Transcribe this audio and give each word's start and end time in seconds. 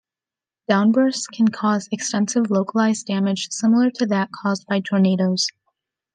Downbursts 0.67 1.27
can 1.31 1.49
cause 1.49 1.87
extensive 1.91 2.49
localized 2.49 3.05
damage, 3.05 3.49
similar 3.51 3.91
to 3.91 4.07
that 4.07 4.31
caused 4.31 4.65
by 4.65 4.79
tornadoes. 4.79 5.45